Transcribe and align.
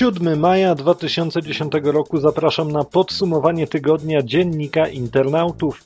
7 0.00 0.36
maja 0.36 0.74
2010 0.74 1.72
roku 1.84 2.18
zapraszam 2.20 2.72
na 2.72 2.84
podsumowanie 2.84 3.66
tygodnia 3.66 4.22
dziennika 4.22 4.88
internautów. 4.88 5.84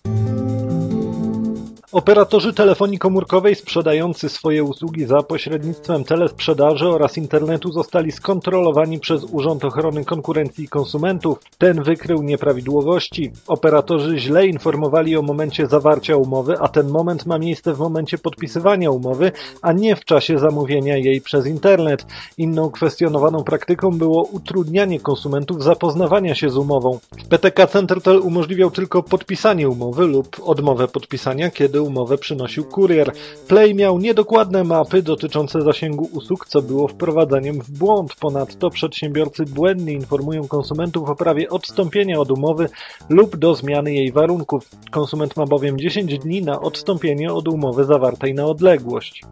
Operatorzy 1.94 2.52
telefonii 2.52 2.98
komórkowej 2.98 3.54
sprzedający 3.54 4.28
swoje 4.28 4.64
usługi 4.64 5.04
za 5.04 5.22
pośrednictwem 5.22 6.04
telesprzedaży 6.04 6.88
oraz 6.88 7.16
internetu 7.16 7.72
zostali 7.72 8.12
skontrolowani 8.12 9.00
przez 9.00 9.24
Urząd 9.24 9.64
Ochrony 9.64 10.04
Konkurencji 10.04 10.64
i 10.64 10.68
Konsumentów. 10.68 11.38
Ten 11.58 11.82
wykrył 11.82 12.22
nieprawidłowości. 12.22 13.30
Operatorzy 13.46 14.18
źle 14.18 14.46
informowali 14.46 15.16
o 15.16 15.22
momencie 15.22 15.66
zawarcia 15.66 16.16
umowy, 16.16 16.54
a 16.60 16.68
ten 16.68 16.88
moment 16.88 17.26
ma 17.26 17.38
miejsce 17.38 17.74
w 17.74 17.78
momencie 17.78 18.18
podpisywania 18.18 18.90
umowy, 18.90 19.32
a 19.62 19.72
nie 19.72 19.96
w 19.96 20.04
czasie 20.04 20.38
zamówienia 20.38 20.96
jej 20.96 21.20
przez 21.20 21.46
internet. 21.46 22.06
Inną 22.38 22.70
kwestionowaną 22.70 23.44
praktyką 23.44 23.90
było 23.90 24.22
utrudnianie 24.22 25.00
konsumentów 25.00 25.62
zapoznawania 25.62 26.34
się 26.34 26.50
z 26.50 26.56
umową. 26.56 26.98
PTK 27.28 27.66
Centertel 27.66 28.20
umożliwiał 28.20 28.70
tylko 28.70 29.02
podpisanie 29.02 29.68
umowy 29.68 30.06
lub 30.06 30.36
odmowę 30.44 30.88
podpisania, 30.88 31.50
kiedy 31.50 31.83
umowę 31.84 32.18
przynosił 32.18 32.64
kurier. 32.64 33.12
Play 33.48 33.74
miał 33.74 33.98
niedokładne 33.98 34.64
mapy 34.64 35.02
dotyczące 35.02 35.62
zasięgu 35.62 36.08
usług, 36.12 36.46
co 36.46 36.62
było 36.62 36.88
wprowadzaniem 36.88 37.60
w 37.60 37.70
błąd. 37.70 38.14
Ponadto 38.14 38.70
przedsiębiorcy 38.70 39.44
błędnie 39.44 39.92
informują 39.92 40.48
konsumentów 40.48 41.08
o 41.08 41.16
prawie 41.16 41.48
odstąpienia 41.48 42.20
od 42.20 42.30
umowy 42.30 42.68
lub 43.08 43.36
do 43.36 43.54
zmiany 43.54 43.92
jej 43.92 44.12
warunków. 44.12 44.68
Konsument 44.90 45.36
ma 45.36 45.46
bowiem 45.46 45.78
10 45.78 46.18
dni 46.18 46.42
na 46.42 46.60
odstąpienie 46.60 47.32
od 47.32 47.48
umowy 47.48 47.84
zawartej 47.84 48.34
na 48.34 48.46
odległość. 48.46 49.22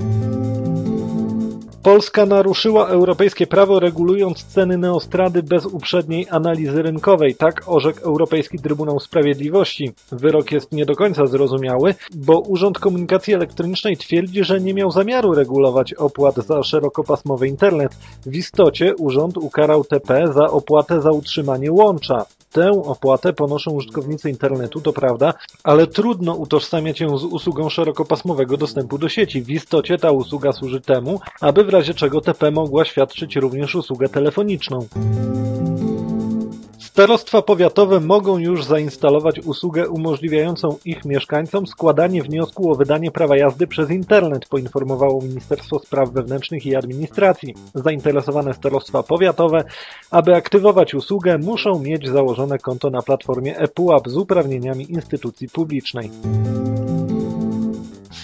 Polska 1.82 2.26
naruszyła 2.26 2.88
europejskie 2.88 3.46
prawo 3.46 3.80
regulując 3.80 4.44
ceny 4.44 4.78
neostrady 4.78 5.42
bez 5.42 5.66
uprzedniej 5.66 6.26
analizy 6.30 6.82
rynkowej. 6.82 7.34
Tak 7.34 7.62
orzekł 7.66 8.00
Europejski 8.04 8.58
Trybunał 8.58 9.00
Sprawiedliwości. 9.00 9.92
Wyrok 10.12 10.52
jest 10.52 10.72
nie 10.72 10.86
do 10.86 10.96
końca 10.96 11.26
zrozumiały, 11.26 11.94
bo 12.14 12.40
Urząd 12.40 12.78
Komunikacji 12.78 13.34
Elektronicznej 13.34 13.96
twierdzi, 13.96 14.44
że 14.44 14.60
nie 14.60 14.74
miał 14.74 14.90
zamiaru 14.90 15.34
regulować 15.34 15.94
opłat 15.94 16.36
za 16.36 16.62
szerokopasmowy 16.62 17.48
internet. 17.48 17.92
W 18.26 18.36
istocie 18.36 18.96
urząd 18.96 19.36
ukarał 19.36 19.84
TP 19.84 20.32
za 20.32 20.44
opłatę 20.44 21.00
za 21.00 21.10
utrzymanie 21.10 21.72
łącza. 21.72 22.24
Tę 22.52 22.70
opłatę 22.70 23.32
ponoszą 23.32 23.70
użytkownicy 23.70 24.30
internetu, 24.30 24.80
to 24.80 24.92
prawda, 24.92 25.34
ale 25.64 25.86
trudno 25.86 26.34
utożsamiać 26.34 27.00
ją 27.00 27.18
z 27.18 27.24
usługą 27.24 27.68
szerokopasmowego 27.68 28.56
dostępu 28.56 28.98
do 28.98 29.08
sieci. 29.08 29.42
W 29.42 29.50
istocie 29.50 29.98
ta 29.98 30.10
usługa 30.10 30.52
służy 30.52 30.80
temu, 30.80 31.20
aby 31.40 31.64
w 31.64 31.68
razie 31.68 31.94
czego 31.94 32.20
TP 32.20 32.50
mogła 32.50 32.84
świadczyć 32.84 33.36
również 33.36 33.74
usługę 33.74 34.08
telefoniczną. 34.08 34.86
Starostwa 36.92 37.42
powiatowe 37.42 38.00
mogą 38.00 38.38
już 38.38 38.64
zainstalować 38.64 39.38
usługę 39.38 39.88
umożliwiającą 39.88 40.76
ich 40.84 41.04
mieszkańcom 41.04 41.66
składanie 41.66 42.22
wniosku 42.22 42.70
o 42.70 42.74
wydanie 42.74 43.10
prawa 43.10 43.36
jazdy 43.36 43.66
przez 43.66 43.90
internet, 43.90 44.48
poinformowało 44.48 45.22
Ministerstwo 45.22 45.78
Spraw 45.78 46.10
Wewnętrznych 46.10 46.66
i 46.66 46.76
Administracji. 46.76 47.54
Zainteresowane 47.74 48.54
starostwa 48.54 49.02
powiatowe, 49.02 49.64
aby 50.10 50.34
aktywować 50.34 50.94
usługę, 50.94 51.38
muszą 51.38 51.78
mieć 51.78 52.08
założone 52.08 52.58
konto 52.58 52.90
na 52.90 53.02
platformie 53.02 53.58
ePUAP 53.58 54.08
z 54.08 54.16
uprawnieniami 54.16 54.92
instytucji 54.92 55.48
publicznej. 55.48 56.10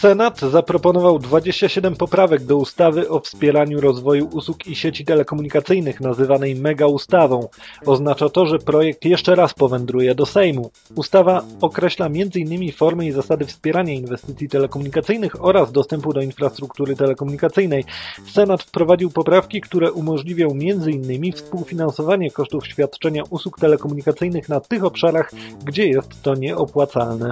Senat 0.01 0.41
zaproponował 0.41 1.19
27 1.19 1.97
poprawek 1.97 2.45
do 2.45 2.57
ustawy 2.57 3.09
o 3.09 3.21
wspieraniu 3.21 3.81
rozwoju 3.81 4.29
usług 4.33 4.67
i 4.67 4.77
sieci 4.77 5.05
telekomunikacyjnych, 5.05 6.01
nazywanej 6.01 6.55
mega 6.55 6.87
ustawą. 6.87 7.49
Oznacza 7.87 8.29
to, 8.29 8.47
że 8.47 8.59
projekt 8.59 9.05
jeszcze 9.05 9.35
raz 9.35 9.55
powędruje 9.55 10.15
do 10.15 10.27
Sejmu. 10.27 10.71
Ustawa 10.95 11.43
określa 11.61 12.07
m.in. 12.07 12.73
formy 12.73 13.07
i 13.07 13.13
zasady 13.13 13.45
wspierania 13.45 13.95
inwestycji 13.95 14.49
telekomunikacyjnych 14.49 15.45
oraz 15.45 15.73
dostępu 15.73 16.13
do 16.13 16.21
infrastruktury 16.21 16.97
telekomunikacyjnej. 16.97 17.85
Senat 18.33 18.63
wprowadził 18.63 19.11
poprawki, 19.11 19.61
które 19.61 19.93
umożliwią 19.93 20.49
m.in. 20.51 21.33
współfinansowanie 21.33 22.31
kosztów 22.31 22.67
świadczenia 22.67 23.23
usług 23.31 23.59
telekomunikacyjnych 23.61 24.49
na 24.49 24.61
tych 24.61 24.85
obszarach, 24.85 25.31
gdzie 25.65 25.89
jest 25.89 26.23
to 26.23 26.35
nieopłacalne. 26.35 27.31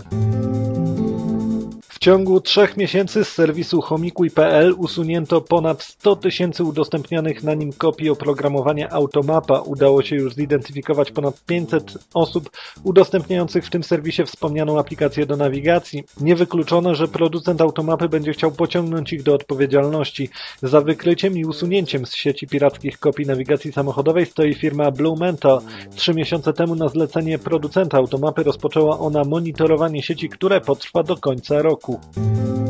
Ciągu 2.07 2.41
trzech 2.41 2.77
miesięcy 2.77 3.25
z 3.25 3.29
serwisu 3.29 3.81
homikuj.pl 3.81 4.75
usunięto 4.79 5.41
ponad 5.41 5.83
100 5.83 6.17
tysięcy 6.17 6.65
udostępnianych 6.65 7.43
na 7.43 7.55
nim 7.55 7.73
kopii 7.73 8.11
oprogramowania 8.11 8.91
Automapa. 8.91 9.61
Udało 9.61 10.03
się 10.03 10.17
już 10.17 10.35
zidentyfikować 10.35 11.11
ponad 11.11 11.45
500 11.47 11.99
osób 12.15 12.51
udostępniających 12.85 13.67
w 13.67 13.71
tym 13.71 13.83
serwisie 13.83 14.25
wspomnianą 14.25 14.79
aplikację 14.79 15.27
do 15.27 15.37
nawigacji. 15.37 16.05
Niewykluczone, 16.21 16.95
że 16.95 17.09
producent 17.09 17.61
Automapy 17.61 18.09
będzie 18.09 18.33
chciał 18.33 18.53
pociągnąć 18.53 19.13
ich 19.13 19.23
do 19.23 19.35
odpowiedzialności. 19.35 20.31
Za 20.63 20.81
wykryciem 20.81 21.39
i 21.39 21.45
usunięciem 21.45 22.07
z 22.07 22.15
sieci 22.15 22.47
pirackich 22.47 22.99
kopii 22.99 23.27
nawigacji 23.27 23.73
samochodowej 23.73 24.27
stoi 24.27 24.55
firma 24.55 24.91
Blue 24.91 25.17
Mental. 25.17 25.61
Trzy 25.95 26.15
miesiące 26.15 26.53
temu 26.53 26.75
na 26.75 26.89
zlecenie 26.89 27.39
producenta 27.39 27.99
Automapy 27.99 28.43
rozpoczęła 28.43 28.99
ona 28.99 29.25
monitorowanie 29.25 30.03
sieci, 30.03 30.29
które 30.29 30.61
potrwa 30.61 31.03
do 31.03 31.17
końca 31.17 31.63
roku. 31.63 31.96
Show. 31.97 32.66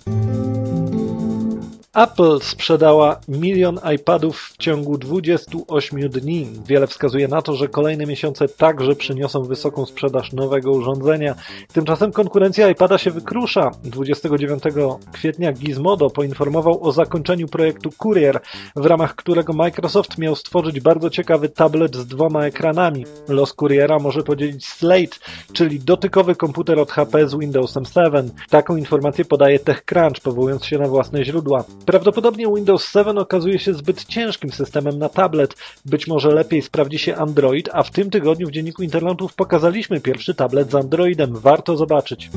Apple 1.95 2.39
sprzedała 2.41 3.19
milion 3.27 3.79
iPadów 3.95 4.41
w 4.41 4.57
ciągu 4.57 4.97
28 4.97 6.09
dni. 6.09 6.47
Wiele 6.65 6.87
wskazuje 6.87 7.27
na 7.27 7.41
to, 7.41 7.55
że 7.55 7.67
kolejne 7.67 8.05
miesiące 8.05 8.47
także 8.47 8.95
przyniosą 8.95 9.43
wysoką 9.43 9.85
sprzedaż 9.85 10.33
nowego 10.33 10.71
urządzenia. 10.71 11.35
Tymczasem 11.73 12.11
konkurencja 12.11 12.69
iPada 12.69 12.97
się 12.97 13.11
wykrusza. 13.11 13.71
29 13.83 14.63
kwietnia 15.11 15.53
Gizmodo 15.53 16.09
poinformował 16.09 16.83
o 16.83 16.91
zakończeniu 16.91 17.47
projektu 17.47 17.89
Courier, 18.03 18.39
w 18.75 18.85
ramach 18.85 19.15
którego 19.15 19.53
Microsoft 19.53 20.17
miał 20.17 20.35
stworzyć 20.35 20.79
bardzo 20.79 21.09
ciekawy 21.09 21.49
tablet 21.49 21.95
z 21.95 22.07
dwoma 22.07 22.45
ekranami. 22.45 23.05
Los 23.27 23.53
Couriera 23.53 23.99
może 23.99 24.23
podzielić 24.23 24.67
Slate, 24.67 25.17
czyli 25.53 25.79
dotykowy 25.79 26.35
komputer 26.35 26.79
od 26.79 26.91
HP 26.91 27.27
z 27.27 27.35
Windowsem 27.35 27.85
7. 27.85 28.31
Taką 28.49 28.75
informację 28.75 29.25
podaje 29.25 29.59
TechCrunch, 29.59 30.21
powołując 30.23 30.65
się 30.65 30.77
na 30.77 30.87
własne 30.87 31.25
źródła. 31.25 31.63
Prawdopodobnie 31.85 32.45
Windows 32.55 32.91
7 32.91 33.17
okazuje 33.17 33.59
się 33.59 33.73
zbyt 33.73 34.05
ciężkim 34.05 34.51
systemem 34.51 34.99
na 34.99 35.09
tablet. 35.09 35.55
Być 35.85 36.07
może 36.07 36.29
lepiej 36.29 36.61
sprawdzi 36.61 36.99
się 36.99 37.15
Android, 37.15 37.69
a 37.73 37.83
w 37.83 37.91
tym 37.91 38.09
tygodniu 38.09 38.47
w 38.47 38.51
Dzienniku 38.51 38.83
Internetów 38.83 39.33
pokazaliśmy 39.33 40.01
pierwszy 40.01 40.35
tablet 40.35 40.71
z 40.71 40.75
Androidem. 40.75 41.33
Warto 41.35 41.77
zobaczyć. 41.77 42.29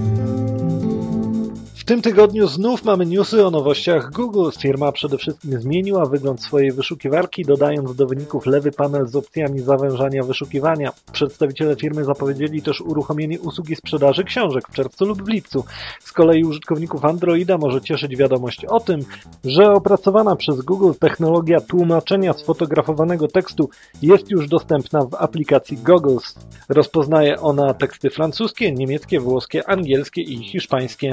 W 1.84 1.86
tym 1.86 2.02
tygodniu 2.02 2.48
znów 2.48 2.84
mamy 2.84 3.06
newsy 3.06 3.46
o 3.46 3.50
nowościach 3.50 4.10
Google. 4.10 4.50
Firma 4.58 4.92
przede 4.92 5.18
wszystkim 5.18 5.60
zmieniła 5.60 6.06
wygląd 6.06 6.42
swojej 6.42 6.72
wyszukiwarki, 6.72 7.44
dodając 7.44 7.96
do 7.96 8.06
wyników 8.06 8.46
lewy 8.46 8.72
panel 8.72 9.06
z 9.06 9.16
opcjami 9.16 9.60
zawężania 9.60 10.22
wyszukiwania. 10.22 10.92
Przedstawiciele 11.12 11.76
firmy 11.76 12.04
zapowiedzieli 12.04 12.62
też 12.62 12.80
uruchomienie 12.80 13.40
usługi 13.40 13.76
sprzedaży 13.76 14.24
książek 14.24 14.64
w 14.68 14.74
czerwcu 14.74 15.04
lub 15.04 15.22
w 15.22 15.28
lipcu. 15.28 15.64
Z 16.00 16.12
kolei 16.12 16.44
użytkowników 16.44 17.04
Androida 17.04 17.58
może 17.58 17.80
cieszyć 17.80 18.16
wiadomość 18.16 18.64
o 18.64 18.80
tym, 18.80 19.00
że 19.44 19.72
opracowana 19.72 20.36
przez 20.36 20.60
Google 20.60 20.92
technologia 21.00 21.60
tłumaczenia 21.60 22.32
sfotografowanego 22.32 23.28
tekstu 23.28 23.70
jest 24.02 24.30
już 24.30 24.48
dostępna 24.48 25.00
w 25.00 25.14
aplikacji 25.14 25.78
Goggles. 25.78 26.34
Rozpoznaje 26.68 27.40
ona 27.40 27.74
teksty 27.74 28.10
francuskie, 28.10 28.72
niemieckie, 28.72 29.20
włoskie, 29.20 29.68
angielskie 29.68 30.22
i 30.22 30.44
hiszpańskie. 30.44 31.12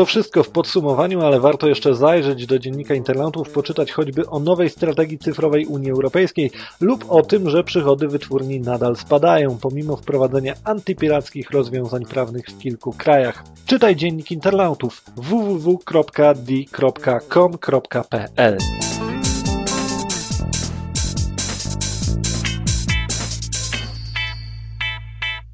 To 0.00 0.06
wszystko 0.06 0.42
w 0.42 0.50
podsumowaniu, 0.50 1.20
ale 1.20 1.40
warto 1.40 1.68
jeszcze 1.68 1.94
zajrzeć 1.94 2.46
do 2.46 2.58
dziennika 2.58 2.94
internautów, 2.94 3.50
poczytać 3.50 3.92
choćby 3.92 4.26
o 4.26 4.38
nowej 4.38 4.70
strategii 4.70 5.18
cyfrowej 5.18 5.66
Unii 5.66 5.90
Europejskiej 5.90 6.50
lub 6.80 7.04
o 7.08 7.22
tym, 7.22 7.50
że 7.50 7.64
przychody 7.64 8.08
wytwórni 8.08 8.60
nadal 8.60 8.96
spadają, 8.96 9.58
pomimo 9.58 9.96
wprowadzenia 9.96 10.54
antypirackich 10.64 11.50
rozwiązań 11.50 12.04
prawnych 12.04 12.46
w 12.46 12.58
kilku 12.58 12.92
krajach. 12.92 13.44
Czytaj 13.66 13.96
dziennik 13.96 14.30
internautów 14.30 15.02
www.d.com.pl 15.16 15.78